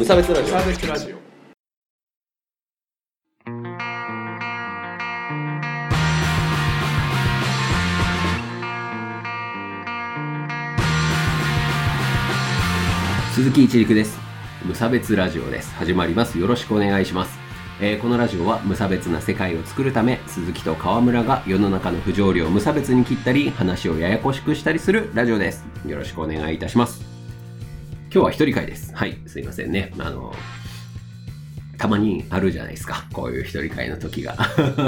[0.00, 0.46] 無差別ラジオ。
[0.46, 1.16] サーベスラジオ。
[13.34, 14.18] 鈴木一陸です。
[14.64, 15.74] 無差別ラジオです。
[15.74, 16.38] 始まります。
[16.38, 17.38] よろしくお願いします、
[17.82, 25.66] えーこのラジオは無差別な世界を作るため鈴木と川村が世の中の不条理を無差別に切ったり話をややこしくしたりするラジオです。
[25.86, 27.09] よろしくお願いいたします
[28.12, 30.34] 今日は一人会ですはいすいませんねあの
[31.78, 33.06] たまにあるじゃないですか。
[33.10, 34.36] こういう一人会の時が。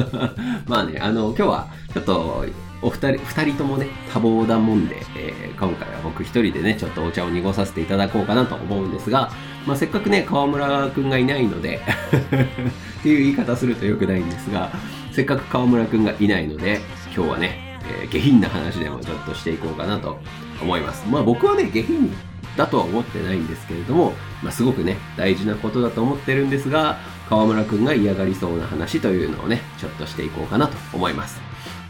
[0.68, 2.44] まあね、あの、今日はちょっと、
[2.82, 9.32] お二人、二人ともね、多忙だもんで、えー今回は僕一人でね、ちょっとお茶を濁させていただこうかなと思うんですが、
[9.66, 11.80] まあせっかくね、川村くんがいないので、
[13.00, 14.70] っていう言い方すると良くないんですが、
[15.12, 16.82] せっかく川村くんがいないので、
[17.16, 20.20] 今日はね、えー下品な話でもちょっとしていこうかなと
[20.60, 21.06] 思います。
[21.08, 22.14] まあ僕はね、下品
[22.56, 31.40] だとは思ってないんですけれども、まあ、すごくね、大事なことだと思ってるんですが、川村くんが嫌がりそうな話というのをね、ちょっとしていこうかなと思います。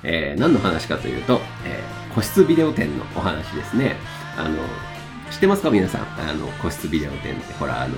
[0.05, 3.96] えー何の話かというと、えー個室ビデオ店のお話ですね。
[4.36, 4.58] あの、
[5.30, 6.02] 知ってますか皆さん？
[6.28, 7.96] あの、個室ビデオ店って、ほら、あの、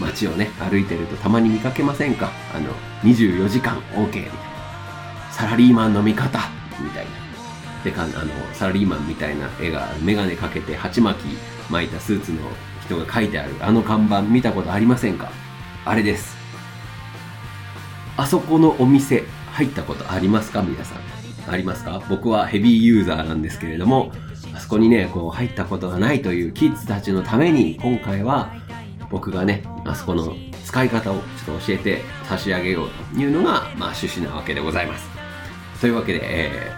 [0.00, 2.32] 街をね、歩いてるとたまに見かけませんか？
[2.52, 2.70] あの、
[3.04, 4.30] 24時間 OK みたいな。
[5.30, 6.40] サラリーマンの味方
[6.80, 7.10] みたいな。
[7.84, 8.12] でか、あの、
[8.52, 11.36] サラリーマンみたいな絵が、メガネかけて鉢巻き
[11.70, 12.38] 巻いたスーツの
[12.84, 15.30] 人が書いてある、あの看板見たことありませんか？
[15.84, 16.36] あれです。
[18.16, 20.62] あそこのお店、入ったことありますか？
[20.62, 20.98] 皆さん。
[21.48, 22.02] ありますか？
[22.08, 24.12] 僕はヘビーユーザーなんですけれども、
[24.54, 28.52] あそこにね、こう入ったことがないというキッズたちのために、今回は
[29.10, 35.08] 僕がね、あそこの使い方をちょっと教えて差し上げようというのが、まあ趣旨なわけでございます。
[35.80, 36.72] というわけで、え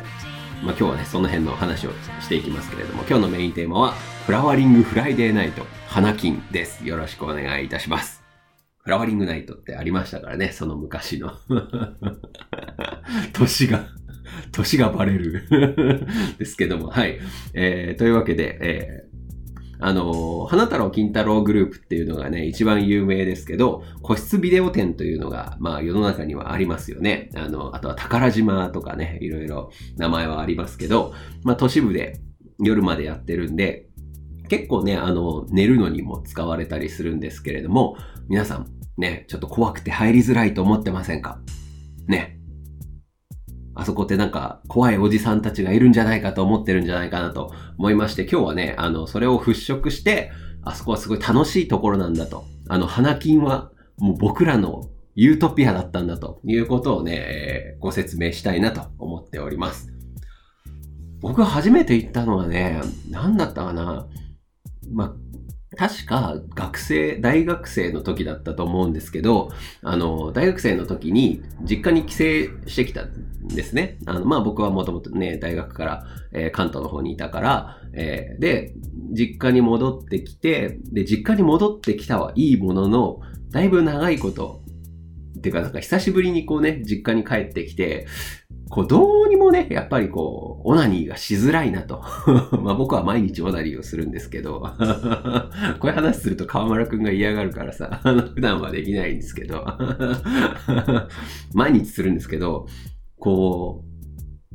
[0.62, 3.94] ーまあ、今日はね、その辺の話をしていきますけれども、今日のメインテーマは、
[4.28, 6.86] フラワリングフライデーナイト、花金です。
[6.86, 8.22] よろしくお願いいたします。
[8.76, 11.32] フラワリングナイトってありましたからね、その昔の。
[13.32, 13.86] 年が、
[14.52, 15.46] 年がバレる。
[16.38, 17.18] ですけども、はい。
[17.54, 19.08] えーというわけで、えー
[19.80, 27.30] あの花太郎金太郎グループっていうのがね、一番有名ですけど、個室ビデオ店というのが、まあ世の中にはありますよね。
[27.34, 32.20] あの、あとは宝島とかね、いろいろ名前はありますけど、まあ都市部で
[32.58, 33.87] 夜までやってるんで、
[34.48, 37.96] 結構ね、あの、寝るのにも使われたりするんですけれども、
[38.28, 38.66] 皆さん、
[38.96, 41.40] ね、ちょっと怖くて入りづらいと思ってませんか？
[42.08, 42.40] ね。
[43.74, 50.32] あそこってなんか怖いおじさんたちがいるんじゃないかと思ってるんじゃないかなと思いまして、今日はね、あの、それを払拭して、
[50.64, 52.44] あそこはすごい楽しいところなんだと。
[52.68, 59.92] あの、花金はもう僕らのユートピアだったんだということをね、えーご説明したいなと思っております。
[61.20, 64.08] 僕が初めて行ったのはね、何だったかな？
[64.92, 69.50] まあ、確か学生、大学生の時だったと思うんですけど、
[69.82, 72.18] あの、大学生の時に実家に帰省
[72.68, 73.98] してきたんですね。
[74.06, 78.74] あの、まあ僕はもともとね、大学から、えー関東の方にいたから、えーで、
[79.12, 83.20] 実家に戻ってきて、で、実家に戻ってきたはいいものの、
[83.50, 84.62] だいぶ長いこと、
[85.40, 88.06] てかなんか久しぶりにこうね、実家に帰ってきて、
[88.70, 92.02] こうどうにもね、やっぱりこう、オナニーがしづらいなと。
[92.60, 94.60] まあ僕は毎日オナニーをするんですけど、
[95.80, 98.00] こういう話すると川村くんが嫌がるからさ、
[98.34, 99.64] 普段はできないんですけど、
[101.54, 102.66] 毎日するんですけど、
[103.18, 103.84] こ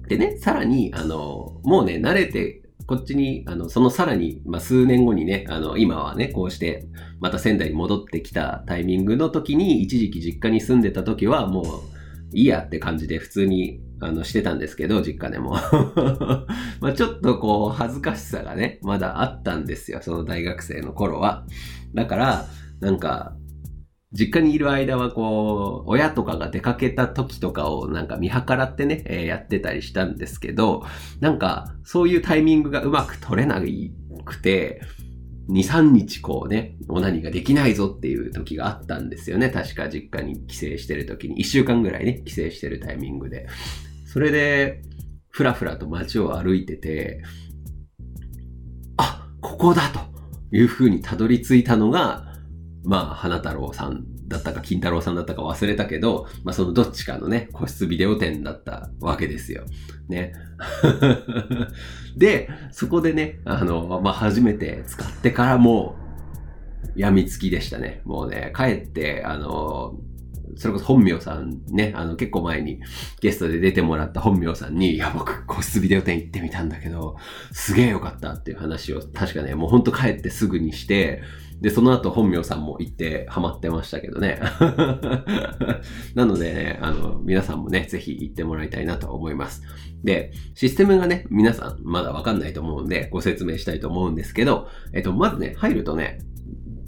[0.05, 6.87] う、でね、さらに、あの、もうね、慣れて、こっちに、あの、そのさらに、まあ、数年後にね、あの、今はね、こうして、
[7.19, 11.65] また仙台に戻ってきたタイミングの時に、一時期実家に住んでた時は、もう、
[12.33, 15.51] いいやって感じで普通に、あの、してたんですけど、実家でも。
[16.81, 21.45] まあちょっとこう、恥ずかしさがね、まだあったんですよ、その大学生の頃は。
[21.93, 22.47] だから、
[22.81, 23.35] なんか、
[24.13, 30.85] 実家にいる間はこう、親とかが出かけた時とかをなんか見計らってね、えーやってたりしたんですけど、
[31.19, 33.59] なんか、そういうタイミングがうまく取れな
[34.25, 34.81] くて、
[35.49, 39.49] 2、3日こうね、オナニーができないぞっていう時があったんですよね。
[39.49, 43.47] 確か実家に帰省してる時に、1週間ぐらいね、帰省してるタイミングで。
[44.05, 44.83] それで、
[45.29, 47.23] ふらふらと街を歩いてて、
[48.97, 49.99] あ、ここだと
[50.55, 52.32] いう風にたどり着いたのが、
[52.83, 59.63] まあ、花太郎さんだったか、金太郎さんだったか忘れたけど、まあ、そのどっちかのね、個室ビデオ店だったわけですよ。
[60.09, 60.33] ね。
[62.17, 66.03] で、そこでね、あの、まあ、初めて使ってからもう、
[66.95, 68.01] 病みつきでしたね。
[68.05, 69.95] もうね、帰って、あの、
[70.55, 72.79] それこそ本名さんね、あの、結構前に
[73.21, 77.15] ゲストで出てもらった本名さんに、いや、僕、個室ビデオ店行ってみたんだけど、
[77.51, 81.23] すげえよかったっていう話を、確かね、もうほんと帰ってすぐにして、
[81.63, 84.37] で、その後本名さんも行ってハマってましたけどね。
[86.13, 89.63] なのでね、あの、皆さんもね、ぜひ行ってもらいたいなと思います。
[90.03, 96.19] で、システムがね、皆さんまだわかんないと思うんで、ご説明したいと思うんですけど、えっと、まずね、入るとね、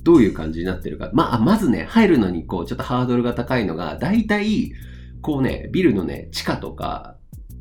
[0.03, 1.09] どういう感じになってるか。
[1.13, 4.73] まあ、まずね、入るのにこう、ちょっとハードルが高いのが、だいたい、
[5.21, 7.15] こうね、ビルのね、地下とか、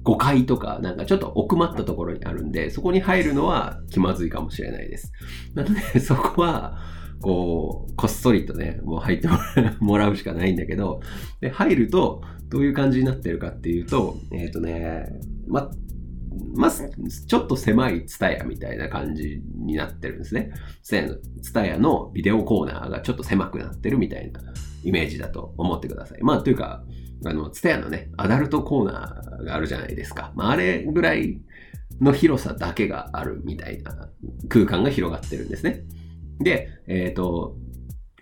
[0.05, 5.13] 5階とか、なんかちょっと奥まったところにあるんで、そこに入るのは気まずいかもしれないです。
[5.55, 6.77] なので、そこは、
[7.21, 9.29] こう、こっそりとね、もう入って
[9.81, 11.01] もらうしかないんだけど、
[11.41, 15.71] で、入ると、どういう感じになってるかっていうと、えっ、ー、とね、ま、
[16.55, 16.91] まず、
[17.27, 20.53] ちょっと狭いツタヤみたいな感じになってるんですね。
[20.83, 24.41] ツタヤのビデオコーナーがちょっと狭くなってるみたいな
[24.83, 26.23] イメージだと思ってください。
[26.23, 26.85] まあ、というか、
[27.25, 30.33] あの、ツタヤのね、アダルトコーナーがあるじゃないですか。
[30.35, 31.41] まあ、あれぐらい
[32.01, 34.09] の広さだけがあるみたいな
[34.49, 35.85] 空間が広がってるんですね。
[36.41, 37.57] で、えっ、ー、と、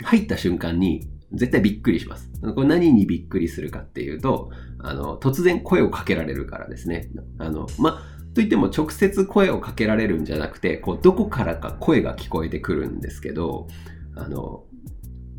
[0.02, 2.30] 入った瞬間に絶対びっくりします。
[2.54, 7.08] これ何にびっくりするかっていうと、あの、突然声をかけられるからですね。
[7.38, 8.02] あの、ま、
[8.34, 13.68] といっても直接声をかけられるんじゃなくて、こう、どこからか声が聞こえてくるんですけど、
[14.16, 14.64] あの、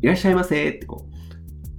[0.02, 1.14] いらっしゃいませってこう、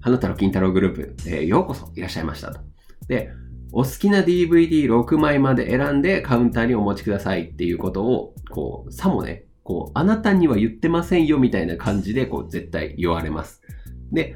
[0.01, 2.59] 花太郎金太郎グループ、えー、ようこそいらっしゃいましたと。
[3.07, 3.31] で、
[3.71, 13.63] お好きな DVD6 枚まで選んでカウンターにお持ちくださいっていうことを、こう、さもね、こう、あなたには言ってませんよみたいな感じで、こう、絶対言われます。
[14.11, 14.35] で、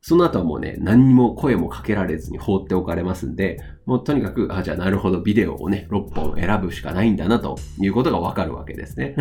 [0.00, 9.16] その後はもうね、何にも声もかけられずに放っておかれますんで、もうとにかく、あ、じゃあなるほど、ビデオをね、6本選ぶしかないんだな、ということがわかるわけですね。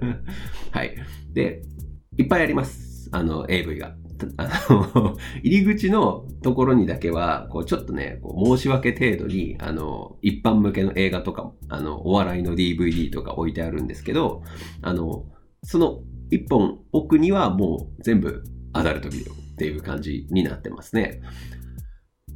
[0.70, 0.94] はい。
[1.32, 1.62] で、
[2.18, 3.08] いっぱいあります。
[3.12, 3.96] あの、AV が。
[4.36, 14.42] あの、入り口のところにだけは、こう、ちょっとね、こう申し訳程度に、あの、一般向けの映画とか、あの、お笑いの DVD とか置いてあるんですけど、
[14.82, 15.26] あの、
[15.64, 18.42] その一本奥にはもう全部
[18.72, 21.20] アダルトビデオっていう感じになってますね。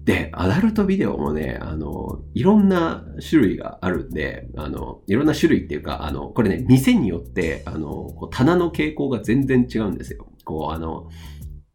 [0.05, 10.29] で、アダルトビデオもね、あの、いろんな種類があるんで、あの、いろんな種類っていうか、あの、これね、店によって、あの、棚の傾向が全然違うんですよ。
[10.45, 11.09] こう、あの、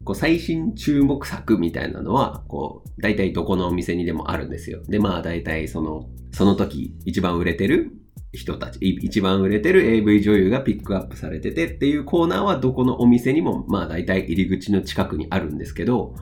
[0.04, 4.82] こう最新注目作みたいなのは、こう、大体どこのお店にでもあるんですよ。
[4.88, 7.92] で、まあ大体その、その時一番売れてる
[8.32, 16.14] 人たち、一番売れてる AV 女優がピックアップされててっていうコーナーはどこのお店にも、まあ大体入り口の近くにあるんですけど、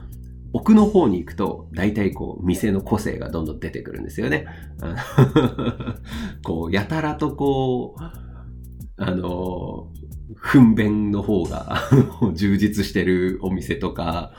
[0.53, 4.45] 奥の方に行くと、大体こう、店の個性がどんどん出てくるんですよね。
[6.43, 8.01] こう、やたらとこう、
[8.97, 9.87] あの、
[10.35, 11.77] 糞便の方が
[12.33, 14.33] 充実してるお店とか、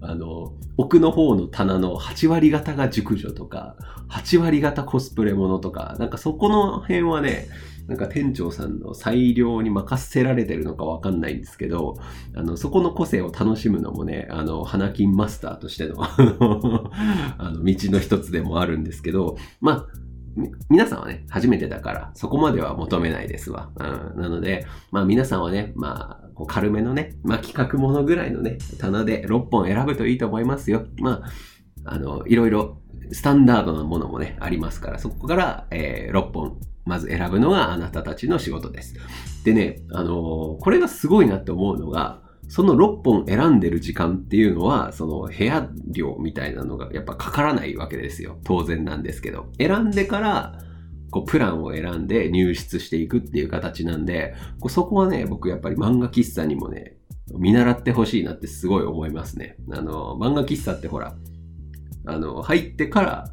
[0.00, 3.76] あの、奥の方の棚の8割方が熟女とか、
[4.10, 7.48] 8割方コスプレものとか、なんかそこの辺はね、
[7.88, 11.96] なんか店長さんの裁量に任せられてるのかわかんないんですけど、
[12.36, 19.86] あの、そこの個性を楽しむのもね、あの、花金マスターとしての あの、道の一つでもあるんですけど、まあ、
[20.68, 23.70] 皆さんはね、初めてだから、そこまでは求めないですわ。
[23.76, 23.82] う
[24.18, 30.86] ん、なので、まあ皆さんはね、まあ、軽めのね、まあ企画ものぐらいのね、棚で6本選ぶといいと思いますよ。
[30.98, 31.22] ま
[31.84, 32.78] あ、あの、いろいろ
[33.12, 38.94] スタンダードなものもね、ありますから、そこから、えー、6本、まず選ぶのがあなたたちの仕事です。
[39.44, 48.38] でね、あのー、これがすごいなって思うのが、その6本選んでる時間っていうのは、その部屋料みたいなのがやっぱかからないわけですよ。
[48.44, 49.52] 当然なんですけど。
[49.58, 50.58] 選んでから、
[51.10, 54.34] こう、プランを選んで入室していくっていう形なんで、
[54.68, 56.96] そこはね、僕やっぱり漫画喫茶にもね、
[57.34, 59.56] 見習ってほしいなってすごい思いますね。
[59.70, 61.14] あの、漫画喫茶ってほら、
[62.06, 63.32] あの、入ってから、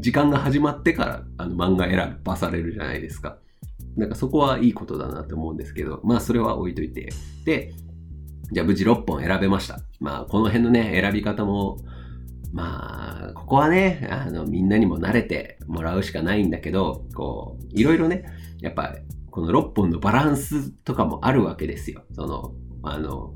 [0.00, 3.38] 時間が始まってから、あの、漫画選ばされるじゃないですか。
[3.96, 7.10] なんかそこはいいことだなって思うんですけど、まあそれは置いといて。
[7.44, 7.72] で、
[8.52, 9.80] じゃあ無事6本選べました。
[10.00, 11.78] まあこの辺のね、選び方も、
[12.54, 18.24] まあ、ここはね、あの、みんなにも慣れてもらうしかないんだけど、こう、いろいろね、
[18.60, 18.94] やっぱ、
[19.32, 22.04] この6本のバランスとかもあるわけですよ。
[22.12, 23.34] その、あの、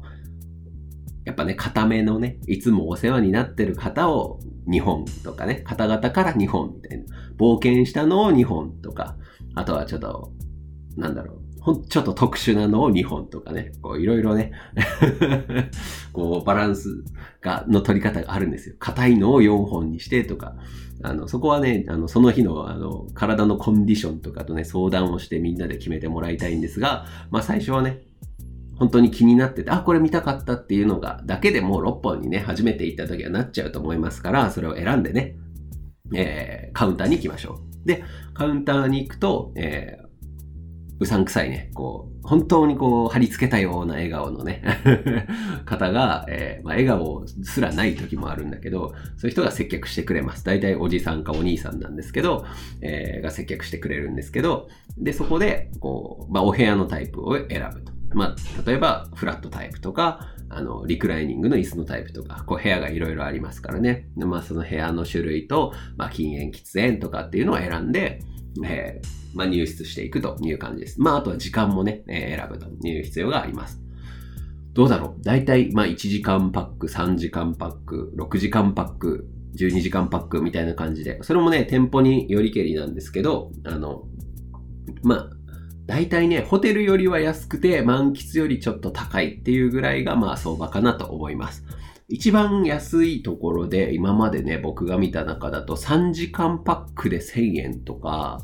[1.24, 4.38] やっぱね、固めのね、いつもお世話になってる方を
[4.68, 7.04] 2本とかね、方々から2本みたいな。
[7.36, 9.16] 冒険したのを2本とか、
[9.56, 10.32] あとはちょっと、
[10.96, 14.52] なんだろう、ほん、ちょっと特殊なのを2本とかね、こういろいろね
[16.14, 17.04] こうバランス
[17.42, 18.76] が、の取り方があるんですよ。
[18.78, 20.56] 硬いのを4本にしてとか、
[21.02, 28.00] あの、そこはね、あの、その日の、あの、体のコンディションとかとね、相談をしてみんなで決めてもらいたいんですが、まあ最初はね、
[28.78, 35.36] 本当に気になってて、あ、これ見たかったっていうのが、だけでもう6本にね、初めて行った時はなっちゃうと思いますから、それを選んでね、
[36.14, 37.86] えー、カウンターに行きましょう。
[37.86, 40.07] で、カウンターに行くと、えー、
[41.00, 44.62] うさんくさいね、こう、本当にこう、貼り付けたような笑顔のね
[45.64, 50.44] 方が、えー、まあ、笑顔すらない時もあるんだけど、そういう人が接客してくれます。
[50.44, 52.44] 大体おじさんかお兄さんなんですけど、
[52.80, 57.92] えー、が接客してくれるんですけど、で、そこで、こう、まあ、お部屋のタイプを選ぶと。
[58.14, 64.08] まあ、例えば、フラットタイプとか、あの、リクライニングの椅子のタイプとか、こう、部屋がいろいろありますからね。
[64.16, 68.20] まあ、その部屋の種類と、まあ、禁煙、喫煙とかっていうのを選んで、
[68.64, 71.00] えー、まあ、入室していくという感じです。
[71.00, 73.80] まあ、あとは時間もね、えー、選ぶという必要があります。
[74.74, 75.22] どうだろう？
[75.22, 84.02] 大体、まあ、1時間パック、3時間パック、6時間パック、12時間パックみたいな感じで、それもね、店舗によりけりなんですけど、あの、
[85.02, 85.30] まあ、
[85.86, 91.64] 大体ね、ホテルよりは安くて漫喫よりちょっと高いっていうぐらいがまあ相場かなと思います。
[92.10, 98.40] 一番安いところで今までね、僕が見た中だと3時間パックで1000円とか、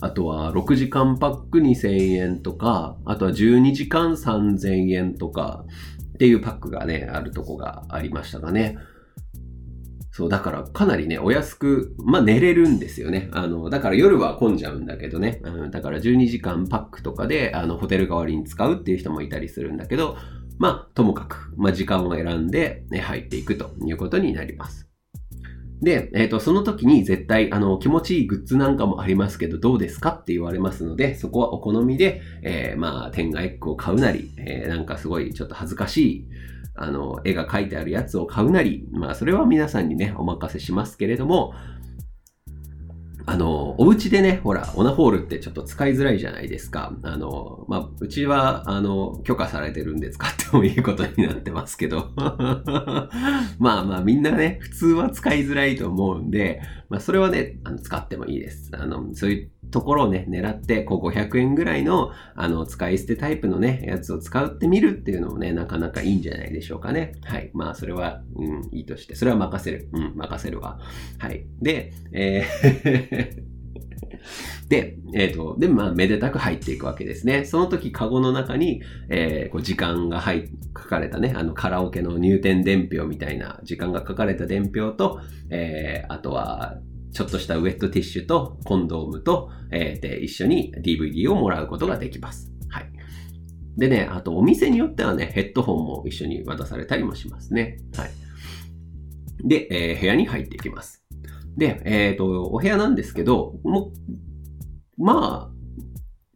[0.00, 5.66] あとは6時間パック2000円とか、あとは12時間3000円とか
[6.14, 8.78] っていうパックがね、あるとこがありましたがね。
[10.10, 13.28] そう、だからかなりね、お安く、まあ寝れるんですよね。
[13.32, 15.42] あの、だから夜は混んじゃうんだけどね。
[15.42, 20.16] うん、だから12時間パックとかで、あの、ホテル代わりに使うっていう人もいたりするんだけど、
[20.58, 24.88] まあ、ともかく、まあ時間を選んで、ね、入っていくということになります。
[25.82, 36.28] で、えっ、ー、と、その時に絶対、あの、気持ちいいグッズなんかもありますけど、どうですかって言われますので、そこはお好みで、えー、まあ、天外エッグを買うなり、えー、なんかすごいちょっと恥ずかしい、
[36.76, 41.54] あの、絵が描いてあるやつを買うなり、まあ、それは皆さんにね、お任せしますけれども、
[43.26, 46.92] あの、お家でね、ほら、オナホールってちょっと使いづらいじゃないですか。
[47.02, 52.12] あの、まあ、うちは、あの、許可されてるんで使ってもいいことになってますけど。
[53.58, 58.70] まあまあ、みんなね、普通は使いづらいと思うんで、まあ、それはね、あの使ってもいいです。
[58.74, 67.16] あの、そういうところをね、狙って、こう500円ぐらいの、あの、使い捨てタイプのね、やつを使ってみるっていうのもね、なかなかいいんじゃないでしょうかね。
[67.24, 67.50] はい。
[67.54, 69.16] まあ、それは、うん、いいとして。
[69.16, 69.88] それは任せる。
[69.92, 70.78] うん、任せるわ。
[71.18, 71.44] はい。
[71.60, 73.54] で、えー
[74.68, 77.44] で、えっ、ー、と、で、まあ、めでたく入っていくわけですね。
[77.44, 86.78] その時、カゴの中に、えー、こう時間が入書かれたね、あの、カラオケの入店伝票みたいな時間が書かれた伝票と、えー、あとは、
[87.14, 92.50] ちょっとしたウェットティッシュとコンドームと、えー、で、一緒に DVD をもらうことができます。
[92.68, 92.90] はい。
[93.76, 97.78] でね、あとお店によってはね、ヘッドホンも一緒に渡されたりもしますね。
[97.96, 98.10] はい。
[99.44, 101.04] で、えー、部屋に入っていきます。
[101.56, 103.92] で、えっ、ー、と、お部屋なんですけど、も
[104.98, 105.54] まあ、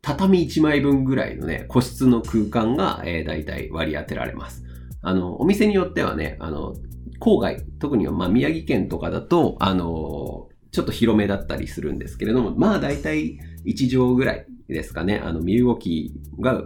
[0.01, 4.65] 畳1枚分ぐらいのね、個室の空間が、えー、大体割り当てられます。
[5.03, 6.75] あの、お店によってはね、あの、
[7.21, 15.21] 郊外、特にはまあ宮城県とかだと、あの、ちょっと広めだったりするんですけれども、まあ大体1畳ぐらいですかね。
[15.25, 16.63] あの、身動きが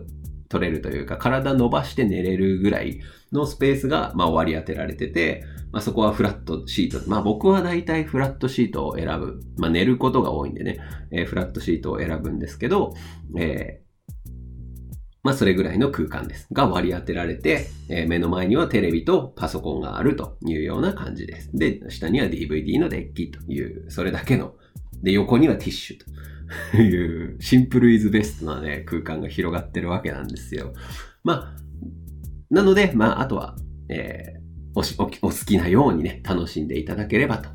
[0.48, 3.00] 取れるというか、体伸ばして寝れるぐらい
[3.32, 7.08] のスペースが、まあ割り当てられてて、まあそこはフラットシート。
[7.08, 9.40] まあ僕は大体フラットシートを選ぶ。
[9.56, 10.78] まあ寝ることが多いんでね、
[11.10, 12.94] えー、フラットシートを選ぶんですけど、
[13.36, 13.81] え
[15.22, 16.48] まあ、それぐらいの空間です。
[16.52, 21.50] が割り当てられて、えー、目の前にはテレビとパソコンがあるというような感じです。
[21.54, 24.54] で、下には DVD のデッキという、それだけの。
[25.02, 30.72] で、横にはティッシュという、シンプルイズベストなね、空間が広がってるわけなんですよ。
[31.22, 31.62] まあ、
[32.50, 33.56] なので、まあ、あとは、
[33.88, 34.42] えー
[34.74, 37.50] おしおお好きなようにね、楽しんでいただければと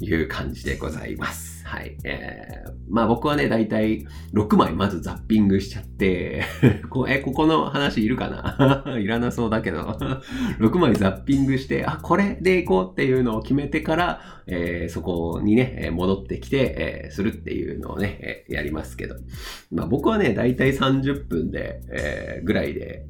[0.00, 1.57] いう感じでございます。
[1.68, 1.98] はい。
[2.02, 6.42] えー、まあ僕はね、だいたい6枚まずザッピングしちゃって
[6.88, 8.30] こ、え、ここの話いるか
[8.86, 8.96] な？
[8.98, 9.82] いらなそうだけど
[10.60, 19.16] 6枚ザッピングして、あ、これでいこうっていうのを決めてから、えー、そこにね、戻ってきて、えー、するっていうのをね、えー、やりますけど。
[19.70, 23.04] まあ僕はね、だいたい30分で、えー、ぐらいで、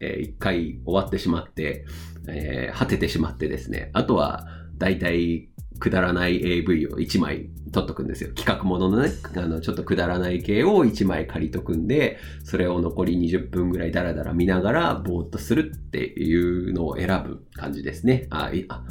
[0.00, 1.84] えー、1回終わってしまって、
[2.28, 4.48] えー、果ててしまってですね、あとは、
[4.80, 5.49] だいたい
[5.80, 8.30] くだらない AV を1枚撮っとくんですよ。
[8.34, 18.26] 企画もののね、あの、ちょっとくだらない系を1枚借りとくんで、それを残り20分ぐらいダラダラ見ながらぼーっとするっていうのを選ぶ感じですね。
[18.30, 18.82] あ、あ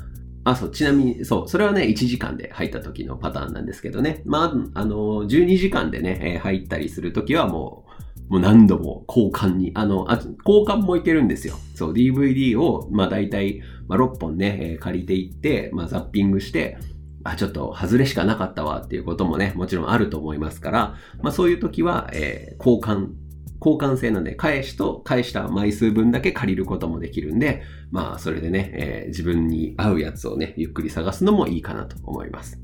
[0.43, 4.24] あ、そう、ちなみに、そう、それはね、1時間で入った時のパターンなんですけどね。
[4.25, 7.88] まあ、あの、12時間でね、入ったりする時はもう、
[8.30, 11.56] もう何度も交換に、あの、あ交換もいけるんですよ。
[11.76, 16.78] そう、DVD を、まあ大体、まあ、6本ね、えー、借りていって、まあ、ザッピングして、
[17.24, 23.10] あ、ちょっと外れしかなかったわっていうこともね、もちろんあると思いますから、まあそういう時は、えー、交換
[23.62, 32.60] 交換制なんで、返しと返した枚数分だけ借りることもできるんで、まあ、それでね、えー、自分に合うやつをね、ゆっくり探すのもいいかなと思います。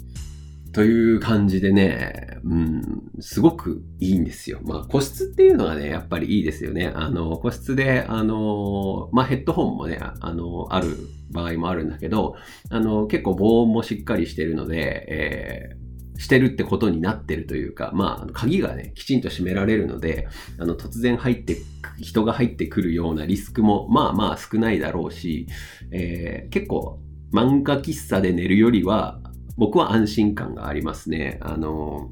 [0.75, 2.82] という感じでね、うん、
[3.22, 4.60] すごくいいんですよ。
[4.63, 6.91] まあ、個室っていうのがね、やっぱりいいですよね。
[6.94, 10.98] あの、個室で、あの、まあ、ヘッドホンもね、あの、ある
[11.32, 12.36] 場合もあるんだけど、
[12.70, 15.86] あの、結構防音もしっかりしてるので、えー
[16.17, 21.58] してるってことになってるというか、まあ、鍵がね、きちんと閉められるので、あの、突然入って、
[22.00, 25.48] 人が入ってくるようなリスクも、まあまあ少ないだろうし、
[25.91, 27.01] えー、結構、
[27.34, 29.20] 漫画喫茶で寝るよりは、
[29.58, 31.40] 僕は安心感がありますね。
[31.42, 32.10] あの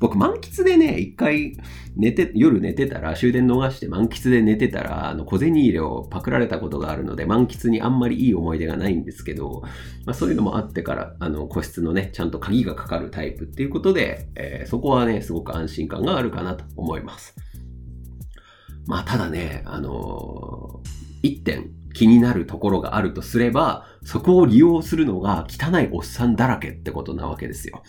[0.00, 1.56] 僕満喫でね、一回
[1.96, 9.62] 寝て、夜寝てたら、終電逃して満喫で寝てたら、あの、小銭入れをパクられたことがあるので、満喫にあんまりいい思い出がないんですけど、
[10.04, 17.34] まあそういうのもあってから、あの、個室のね、ちゃんと鍵がかかるタイプっていうことで、えー、そこはね、すごく安心感があるかなと思います。
[18.86, 27.82] まあただね、あのー、一点、気になるところがあるとすれば、そこを利用するのが汚いおっさんだらけってことなわけですよ。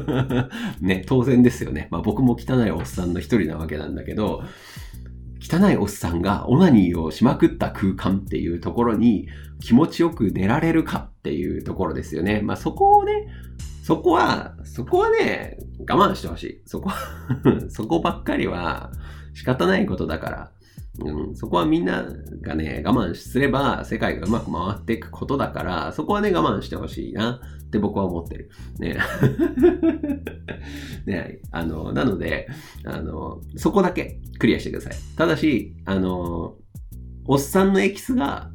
[0.80, 1.88] ね、当然ですよね。
[1.90, 4.42] まあ僕も汚いおっさんの一人なわけなんだけど、
[5.40, 9.28] 汚いおっさんがオナニーをしまくった空間っていうところに
[9.60, 12.40] 気持ちよく寝られるかっていうところですよね。
[12.42, 13.28] まあそこをね、
[13.82, 16.62] そこは、そこはね、我慢してほしい。
[16.64, 16.90] そこ、
[17.68, 18.90] そこばっかりは
[19.34, 20.50] 仕方ないことだから。
[21.04, 22.06] うん、そこはみんな
[22.40, 28.50] がね、我慢すれば世界がうまく回っていくことだから、そこはね、我慢してほしいなって僕は思ってる。
[28.78, 28.96] ね。
[31.06, 32.48] ね、あの、なので、
[32.84, 34.94] あの、そこだけクリアしてください。
[35.16, 36.56] ただし、あの、
[37.26, 38.50] おっさんのエキスが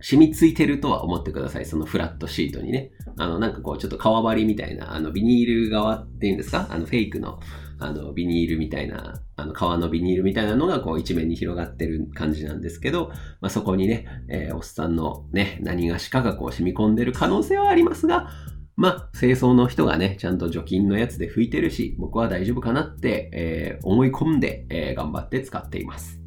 [0.00, 1.66] 染みついてるとは思ってください。
[1.66, 2.90] そのフラットシートにね。
[3.18, 6.66] あの、なんかこう、ちょっと革張りみたいな、あの、ビニール側っていうんですか？
[6.70, 7.38] あの、フェイクの、
[7.78, 13.08] あの、ビニールみたいな、あの、革のビニールみたいなのが、こう、一面に広がってる感じなんですけど、
[13.40, 18.30] まあ、そこにね、えー、おっさんのね、何がしかがこう、染み込んでる可能性はありますが、
[18.76, 26.20] まあ、清掃の人がね、ちゃんと除菌のやつで拭いてるし、僕は大丈夫かなって、えー、思い込んで、えー、頑張って使っています。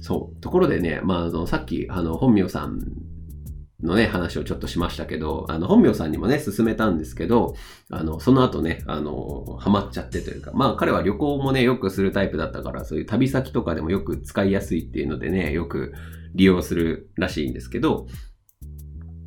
[0.00, 0.40] そう。
[0.40, 2.80] ところでね、まあ、あの、さっき、あの、本名さん
[3.82, 7.56] のね、話をちょっとしましたけど、あの、本名さんにもね、勧めたんですけど、
[7.90, 15.92] あの、その後ね、あの、ハマっちゃってというか、まあ彼は旅行もね、よくするタイプだったから、そういう旅先とかでもよく使いやすいっていうのでね、よく
[16.34, 18.06] 利用するらしいんですけど、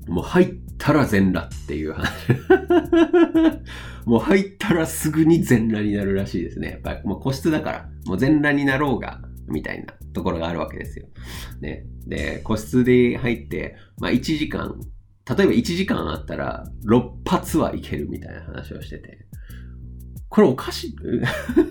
[0.07, 2.09] もう入ったら全裸っていう話。
[4.05, 6.69] もう入ったらすぐに全裸になるらしいですね。
[6.71, 11.07] やっぱりもう個室だから、もう全裸になろうが、みたいなところがあるわけですよ。
[11.61, 11.85] ね。
[12.07, 14.79] で、個室で入って、まあ1時間、
[15.27, 19.25] 例えば1時間あったら6発はいけるみたいな話をしてて、
[20.29, 20.95] これおかしい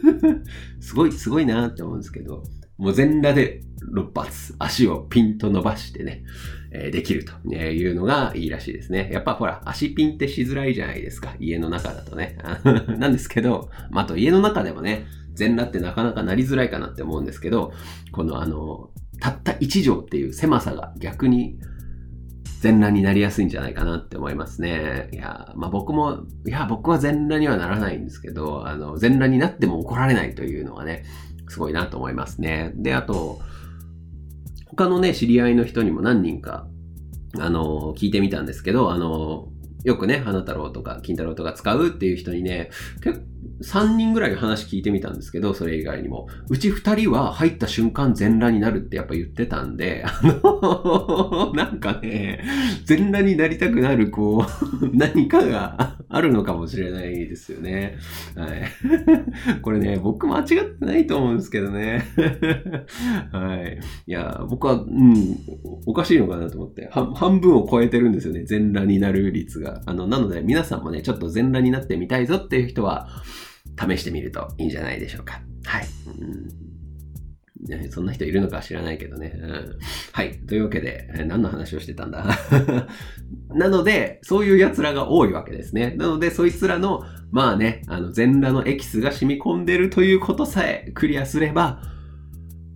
[0.80, 2.42] すごい、すごいなって思うんですけど、
[2.78, 3.60] もう全裸で
[3.94, 6.24] 6発、足をピンと伸ばしてね、
[6.72, 9.10] えー、できるというのがいいらしいですね。
[9.12, 11.36] やっぱほら、足ピンってしづらいじゃないですか。
[11.38, 12.38] 家の中だとね。
[12.98, 17.72] なんですけど、まあ、あと家の中でもね、全裸ってなかなかなりづらいかなって思うんですけど、
[18.12, 21.58] このあの、たった1畳っていう狭さが逆に
[22.60, 25.10] 全裸になりやすいんじゃないかなって思いますね。
[25.12, 31.04] いや、まあ僕も、いや、僕は全裸にはならないんですけど、あの、全裸になっても怒られないというのはね、
[31.48, 32.72] すごいなと思いますね。
[32.76, 33.40] で、あと、
[34.66, 36.66] 他のね、知り合いの人にも何人か、
[37.38, 39.48] あの、聞いてみたんですけど、あの、
[39.84, 42.70] よくね、花太郎とか金太郎とか使うっていう人にね、
[43.02, 43.20] 結
[43.62, 46.28] 3人ぐらい話聞いてみたんですけど、それ以外にも。
[46.48, 52.42] うち2人は入った瞬間全裸になるってやっぱ言ってたんで、あの、 なんかね、
[52.84, 54.44] 全裸になりたくなる、こ
[54.82, 57.96] う、 何かが あるのかもしれないですよね。
[58.36, 59.60] はい。
[59.62, 62.04] これね、僕間違ってないと思うんですけどね。
[63.32, 63.78] はい。
[64.06, 65.36] いや、僕は、うん、
[65.86, 69.80] おかしいのかなと思って、半分を超えてるんですよね、全裸になる率が。
[69.86, 73.08] あの、なので皆さんもね、ちょっと全裸になってみたいぞっていう人は、
[73.78, 75.40] 試してみるといいんじゃないでしょうか。
[75.64, 75.86] はい。
[77.70, 79.32] うん、そんな人いるのか知らないけどね。
[79.34, 79.78] うん、
[80.12, 80.38] はい。
[80.46, 82.26] というわけで、何の話をしてたんだ？
[83.50, 85.94] なので、そういう奴らが多いわけですね。
[85.96, 91.82] なので、そいつらの、まあね、あの、全裸のエキスが染み込んでるということさえクリアすれば、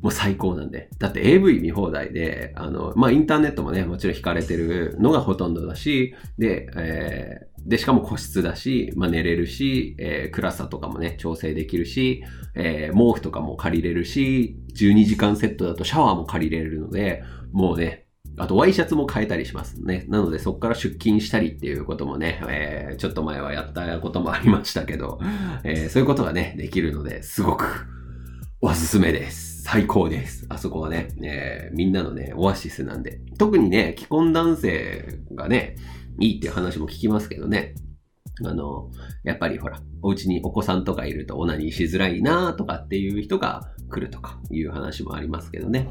[0.01, 0.89] もう最高なんで。
[0.99, 20.05] だって AV 見放題で、あの、まあ、インターネットもね、もちろん引かれてるのがほとんどだし、で、えー、で、しかも個室だし、まあ、寝れるし、えー、暗さとかもね、調整できるし、えー、毛布とかも借りれるし、12時間セットだとシャワーも借りれるので、もうね、あと、ワイシャツも変えたりしますね。
[20.09, 25.19] なので、そこから出勤したりっていうこともね、えー、ちょっと前はやったこともありましたけど、
[25.65, 27.65] えー、そういうことがね、できるので、すごく
[28.61, 29.63] おすすめです。
[29.63, 30.47] 最高です。
[30.49, 33.21] あそこはね、えーみんなのね、オアシスなんで。
[33.39, 35.77] 特にね、既婚男性がね、
[36.21, 37.75] いいっていう話も聞きますけどね。
[38.45, 38.91] あの、
[39.25, 45.89] やっぱりほら、お家にお子さんとかいるとオナニーしづらいなとかっていう人が来るとかいう話もありますけどね。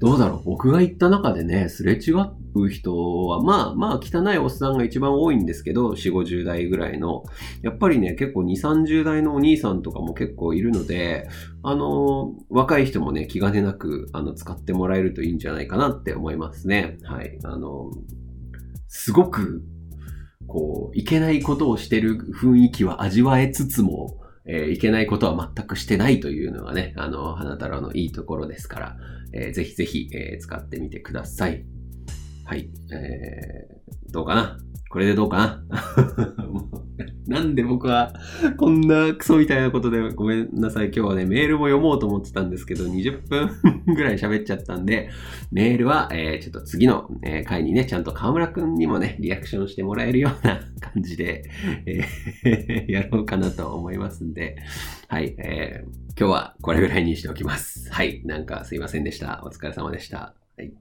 [0.00, 0.42] どうだろう？
[0.44, 2.12] 僕が行った中でね、すれ違
[2.54, 7.24] う人は、まあまあ汚いおっさんが一番多いんですけど、4、50代ぐらいの。
[7.62, 11.26] やっぱりね、結構2、30代のお兄さんとかも結構いるので、
[11.62, 16.98] あの、若い人もね、気兼ねなく、あの、使ってもらえるといいんじゃないかなって思いますね。
[17.04, 17.38] はい。
[17.44, 17.90] あの、
[18.96, 19.64] すごく、
[20.46, 28.96] こう、いけないことをしてる雰囲気は味わえつつも、えーいけないことは全くしてないというのがね、あの、花太郎のいいところですから、
[29.32, 31.64] えーぜひぜひ、えー使ってみてください。
[32.44, 32.70] はい。
[32.92, 34.58] えーどうかな？
[34.94, 35.64] これでどうかな？
[37.40, 38.12] なんで僕は
[38.56, 40.86] こんなクソみたいなことでごめんなさい。
[40.86, 43.50] 今日はね、メールも読もうと思ってたんですけど、20分
[43.92, 45.10] ぐらい喋っちゃったんで、
[45.50, 51.50] メールは、えーちょっと次の、え回にね、ちゃんと河村くんにもね、リアクションしてもらえるような感じで、
[51.86, 54.58] えー やろうかなと思いますんで、
[55.08, 57.90] はい、えー今日はこれぐらいにしておきます。
[57.92, 59.42] はい、なんかすいませんでした。
[59.44, 60.34] お疲れ様でした。
[60.56, 60.72] はい。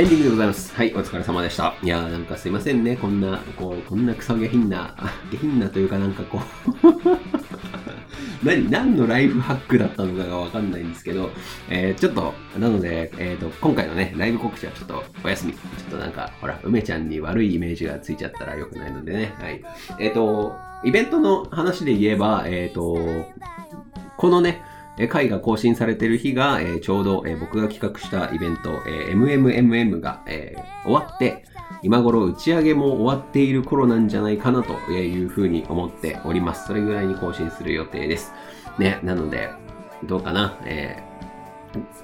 [0.00, 0.74] エンディングでございます。
[0.74, 1.74] はい、お疲れ様でした。
[1.82, 2.96] いやーなんかすいませんね。
[2.96, 4.96] こんな、こう、こんなクソ下品な、
[5.30, 6.42] 下品なというかなんかこう、
[8.42, 11.28] 何、何のライフハックだったのかがわかんないんですけど、
[11.68, 15.52] えー、ちょっと、なので、えっ、と、今回のね、ライブ告知はちょっとお休み。
[15.52, 19.34] ちょっとなんか、ほら、梅ちゃんに悪いイメージがついちゃったら良くないのでね。
[19.38, 19.62] はい。
[19.98, 23.26] えっ、と、イベントの話で言えば、えっ、と、
[24.16, 24.62] このね、
[25.00, 31.42] え回が更新されてる日が、えちょうど、え僕が企画したイベント、えー MMMM が、え終わって、
[31.82, 36.66] 今頃打ち上げも終わっている頃なんじゃないかなというふうに思っております。
[36.66, 38.32] それぐらいに更新する予定です。
[38.78, 39.48] ね、なので、
[40.04, 41.10] どうかな、えー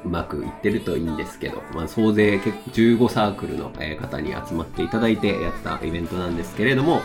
[0.04, 7.02] うまくいってるといいんですけど、まあ、総勢結構15サークルの方に集まっていただいてやったイベントなんですけれども、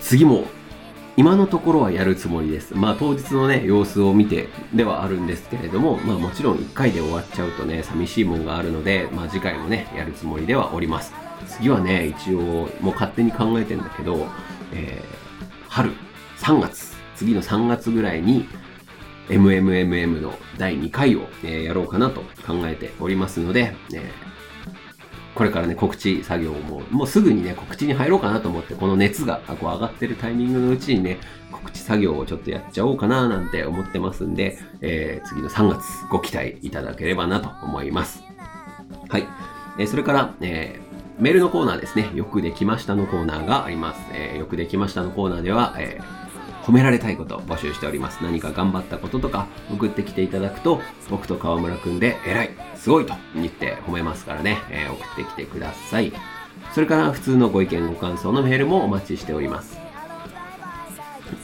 [0.00, 0.46] 次も
[1.16, 2.74] 今のところはやるつもりです。
[2.74, 11.12] まあ当日のね、様子を見てではあるんですけれども、まあもちろん1回で終わっちゃうとね、寂しいもんがあるので、まあ次回もね、やるつもりではおります。
[11.46, 12.40] 次はね、一応
[12.80, 14.26] もう勝手に考えてんだけど、
[14.72, 15.22] えー
[15.68, 15.92] 春、
[16.38, 18.48] 3月、次の3月ぐらいに、
[19.28, 24.31] MMMM の第2回を、えーやろうかなと考えておりますので、えー
[25.34, 31.18] これからね、告知作業も、もうすぐにね、告知に入ろうかなと思って、この熱がこう上がってるタイミングのうちにね、
[31.50, 38.22] 告知作業をちょっとやっちゃおうかななんて思ってますんで、えー次の3月ご期待いただければなと思います。
[39.08, 39.26] はい。
[39.78, 42.10] えーそれから、えーメールのコーナーですね。
[42.14, 44.00] よくできましたのコーナーがあります。
[44.12, 46.21] えーよくできましたのコーナーでは、えー
[46.62, 48.22] 褒められたいこと募集しております。
[48.22, 56.12] 何か頑張ったこととか送ってきていただくと、僕と川村くんで偉い、すごいと言って褒めますからね、えー送ってきてください。
[56.74, 59.78] それから普通のご意見ご感想のメールもお待ちしております。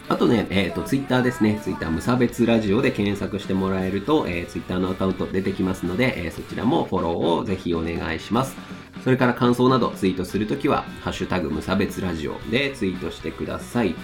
[0.09, 1.61] あとね、えっ、と、ツイッターですね。
[1.63, 8.57] ツイッター無差別ラジオで検索してもらえると、えー、ツイッターのアカウント出てきますので、えーそちらもフォローをぜひお願いします。
[9.05, 13.95] それから感想などツイートするときは、ハッシュタグ無差別ラジオでツイートしてください。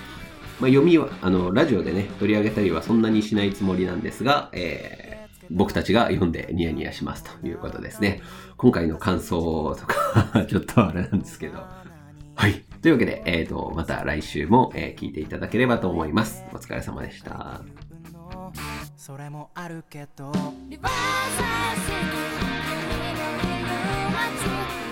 [0.61, 5.15] まあ、読みは、あの、ラジオでね、取り上げたりはそんなにしないつもりなんですが、えー
[5.51, 8.23] 僕たちが読んでニヤニヤしますということですね。
[8.57, 11.59] 今回の感想とか、 ちょっとあれなんですけど。
[12.35, 12.65] はい。
[12.81, 16.45] というわけで、えっ、と、また来週も、えー聞いていただければと思います。
[16.51, 17.61] お疲れ様でした。
[18.97, 20.33] それもあるけど
[20.69, 20.99] リバーサ
[21.79, 21.99] ス君
[23.19, 24.84] のい